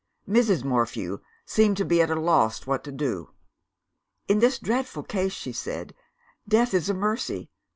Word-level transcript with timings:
"Mrs. 0.27 0.63
Morphew 0.63 1.19
seemed 1.45 1.77
to 1.77 1.85
be 1.85 2.01
at 2.01 2.09
a 2.09 2.15
loss 2.19 2.65
what 2.65 2.83
to 2.85 2.91
do. 2.91 3.35
'In 4.27 4.39
this 4.39 4.57
dreadful 4.57 5.03
case,' 5.03 5.31
she 5.31 5.51
said, 5.51 5.93
'death 6.47 6.73
is 6.73 6.89
a 6.89 6.95
mercy. 6.95 7.51